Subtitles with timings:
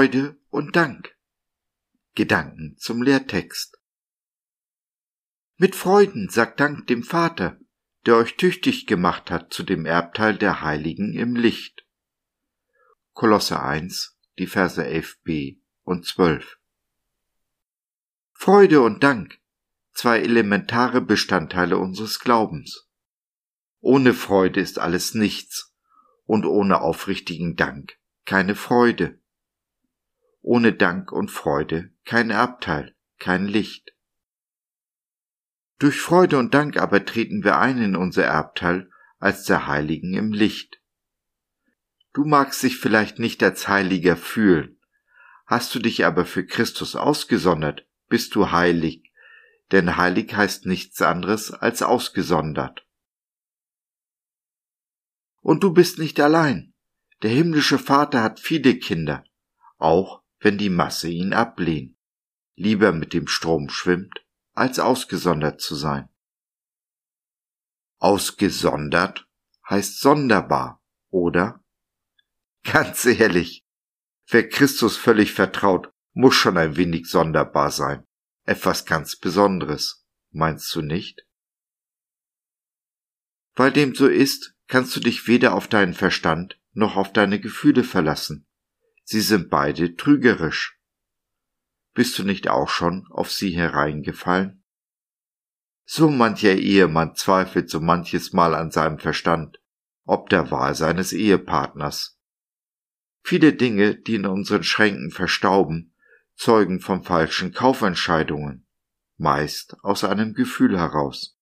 [0.00, 1.14] Freude und Dank.
[2.14, 3.76] Gedanken zum Lehrtext.
[5.58, 7.58] Mit Freuden sagt Dank dem Vater,
[8.06, 11.86] der euch tüchtig gemacht hat zu dem Erbteil der Heiligen im Licht.
[13.12, 16.58] Kolosse 1, die Verse 11b und 12.
[18.32, 19.38] Freude und Dank,
[19.92, 22.88] zwei elementare Bestandteile unseres Glaubens.
[23.80, 25.74] Ohne Freude ist alles nichts
[26.24, 29.19] und ohne aufrichtigen Dank keine Freude.
[30.42, 33.94] Ohne Dank und Freude kein Erbteil, kein Licht.
[35.78, 40.32] Durch Freude und Dank aber treten wir ein in unser Erbteil als der Heiligen im
[40.32, 40.80] Licht.
[42.12, 44.80] Du magst dich vielleicht nicht als Heiliger fühlen,
[45.46, 49.12] hast du dich aber für Christus ausgesondert, bist du heilig,
[49.70, 52.86] denn heilig heißt nichts anderes als ausgesondert.
[55.40, 56.74] Und du bist nicht allein.
[57.22, 59.24] Der himmlische Vater hat viele Kinder,
[59.78, 61.96] auch wenn die Masse ihn ablehnt,
[62.56, 64.24] lieber mit dem Strom schwimmt,
[64.54, 66.08] als ausgesondert zu sein.
[67.98, 69.28] Ausgesondert
[69.68, 71.62] heißt sonderbar, oder?
[72.64, 73.64] Ganz ehrlich,
[74.28, 78.06] wer Christus völlig vertraut, muss schon ein wenig sonderbar sein.
[78.44, 81.26] Etwas ganz Besonderes, meinst du nicht?
[83.54, 87.84] Weil dem so ist, kannst du dich weder auf deinen Verstand noch auf deine Gefühle
[87.84, 88.49] verlassen.
[89.12, 90.78] Sie sind beide trügerisch.
[91.94, 94.62] Bist du nicht auch schon auf sie hereingefallen?
[95.84, 99.60] So mancher Ehemann zweifelt so manches Mal an seinem Verstand,
[100.04, 102.20] ob der Wahl seines Ehepartners.
[103.24, 105.92] Viele Dinge, die in unseren Schränken verstauben,
[106.36, 108.68] zeugen von falschen Kaufentscheidungen,
[109.16, 111.36] meist aus einem Gefühl heraus.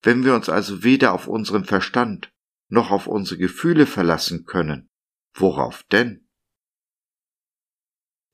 [0.00, 2.32] Wenn wir uns also weder auf unseren Verstand
[2.68, 4.88] noch auf unsere Gefühle verlassen können,
[5.40, 6.26] worauf denn?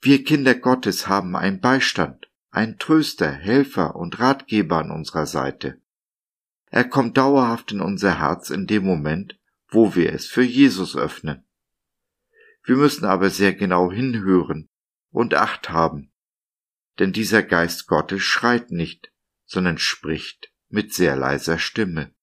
[0.01, 5.81] Wir Kinder Gottes haben einen Beistand, einen Tröster, Helfer und Ratgeber an unserer Seite.
[6.67, 11.45] Er kommt dauerhaft in unser Herz in dem Moment, wo wir es für Jesus öffnen.
[12.65, 14.69] Wir müssen aber sehr genau hinhören
[15.11, 16.13] und Acht haben,
[16.99, 19.13] denn dieser Geist Gottes schreit nicht,
[19.45, 22.15] sondern spricht mit sehr leiser Stimme.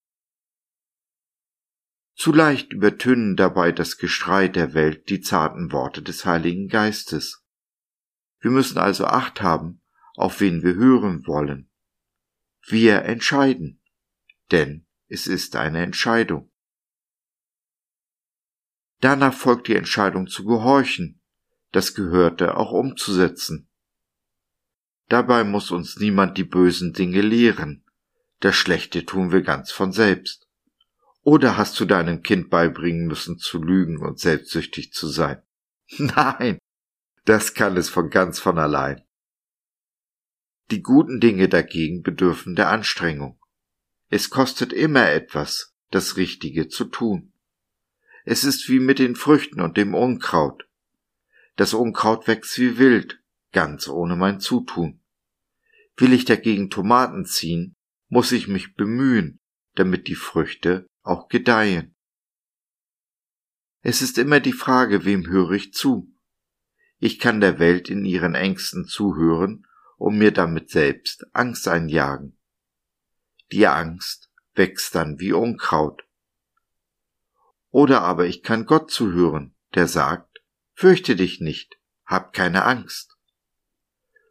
[2.20, 7.46] Zu leicht übertönen dabei das Geschrei der Welt die zarten Worte des Heiligen Geistes.
[8.42, 9.82] Wir müssen also Acht haben,
[10.18, 11.70] auf wen wir hören wollen.
[12.68, 13.82] Wir entscheiden,
[14.52, 16.52] denn es ist eine Entscheidung.
[19.00, 21.22] Danach folgt die Entscheidung zu gehorchen,
[21.72, 23.70] das Gehörte auch umzusetzen.
[25.08, 27.86] Dabei muss uns niemand die bösen Dinge lehren,
[28.42, 30.49] das Schlechte tun wir ganz von selbst.
[31.24, 35.42] Oder hast du deinem Kind beibringen müssen zu lügen und selbstsüchtig zu sein?
[35.98, 36.60] Nein,
[37.26, 39.04] das kann es von ganz von allein.
[40.72, 43.40] Die guten Dinge dagegen bedürfen der Anstrengung.
[44.10, 47.34] Es kostet immer etwas, das Richtige zu tun.
[48.24, 50.68] Es ist wie mit den Früchten und dem Unkraut.
[51.56, 55.02] Das Unkraut wächst wie wild, ganz ohne mein Zutun.
[55.98, 57.76] Will ich dagegen Tomaten ziehen,
[58.08, 59.40] muss ich mich bemühen,
[59.76, 61.96] damit die Früchte auch gedeihen.
[63.82, 66.14] Es ist immer die Frage, wem höre ich zu?
[67.00, 69.66] Ich kann der Welt in ihren Ängsten zuhören
[69.98, 72.38] und mir damit selbst Angst einjagen.
[73.52, 76.04] Die Angst wächst dann wie Unkraut.
[77.70, 80.42] Oder aber ich kann Gott zuhören, der sagt,
[80.74, 83.18] fürchte dich nicht, hab keine Angst.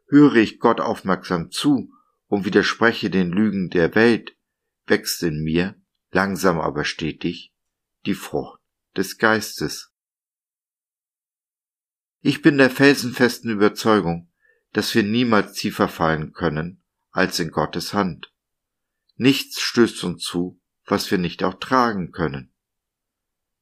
[0.07, 1.91] Höre ich Gott aufmerksam zu
[2.27, 4.35] und widerspreche den Lügen der Welt,
[4.85, 5.75] wächst in mir,
[6.11, 7.53] langsam aber stetig,
[8.05, 8.59] die Frucht
[8.95, 9.93] des Geistes.
[12.21, 14.29] Ich bin der felsenfesten Überzeugung,
[14.73, 18.33] dass wir niemals tiefer fallen können als in Gottes Hand.
[19.15, 22.53] Nichts stößt uns zu, was wir nicht auch tragen können.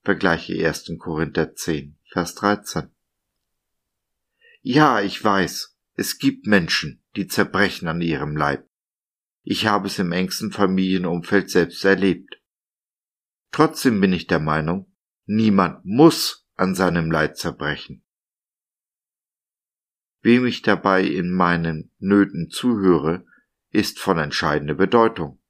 [0.04, 0.92] Vergleiche 1.
[1.00, 2.92] Korinther 10, Vers 13.
[4.62, 8.67] Ja, ich weiß, es gibt Menschen, die zerbrechen an ihrem Leib.
[9.50, 12.42] Ich habe es im engsten Familienumfeld selbst erlebt.
[13.54, 14.94] Trotzdem bin ich der Meinung,
[15.26, 18.04] niemand muss an seinem Leid zerbrechen.
[20.22, 23.26] Wem ich dabei in meinen Nöten zuhöre,
[23.70, 25.42] ist von entscheidender Bedeutung.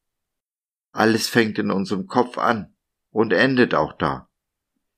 [0.92, 2.76] Alles fängt in unserem Kopf an
[3.10, 4.30] und endet auch da,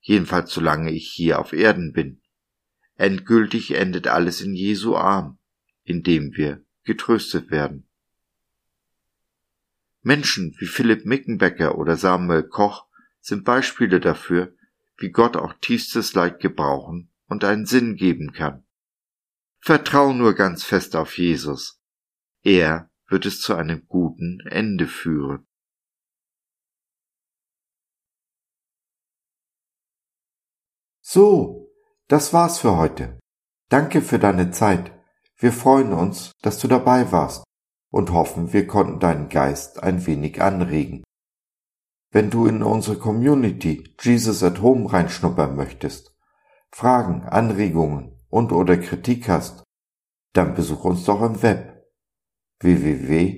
[0.01, 2.21] jedenfalls solange ich hier auf Erden bin.
[2.95, 5.39] Endgültig endet alles in Jesu Arm
[5.85, 7.88] indem wir getröstet werden.
[10.01, 12.87] Menschen wie Philipp Mickenbecker oder Samuel Koch
[13.19, 14.55] sind Beispiele dafür,
[14.97, 18.65] wie Gott auch tiefstes Leid gebrauchen und einen Sinn geben kann.
[19.59, 21.81] Vertrau nur ganz fest auf Jesus.
[22.41, 25.45] Er wird es zu einem guten Ende führen.
[31.01, 31.71] So,
[32.07, 33.19] das war's für heute.
[33.67, 34.93] Danke für deine Zeit.
[35.37, 37.48] Wir freuen uns, dass du dabei warst
[37.91, 41.03] und hoffen, wir konnten deinen Geist ein wenig anregen.
[42.11, 46.15] Wenn du in unsere Community Jesus at Home reinschnuppern möchtest,
[46.71, 49.63] Fragen, Anregungen und oder Kritik hast,
[50.33, 51.87] dann besuch uns doch im Web
[52.59, 53.29] www.gott.biz.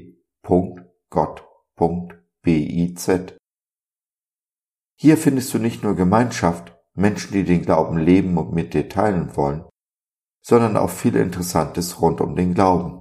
[4.96, 9.36] Hier findest du nicht nur Gemeinschaft, Menschen, die den Glauben leben und mit dir teilen
[9.36, 9.66] wollen,
[10.42, 13.01] sondern auch viel Interessantes rund um den Glauben.